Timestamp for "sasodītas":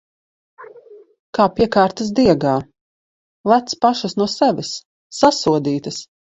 5.23-6.05